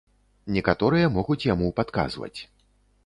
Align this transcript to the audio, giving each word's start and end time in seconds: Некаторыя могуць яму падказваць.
Некаторыя 0.55 1.11
могуць 1.17 1.47
яму 1.53 1.67
падказваць. 1.81 2.35